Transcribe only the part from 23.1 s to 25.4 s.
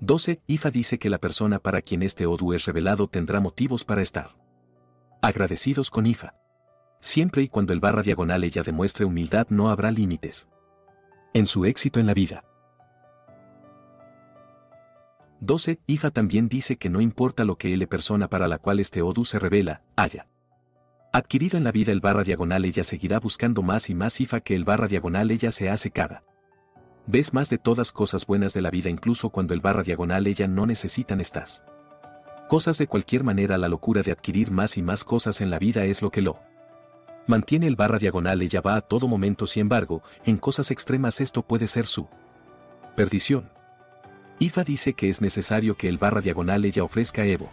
buscando más y más IFA que el barra diagonal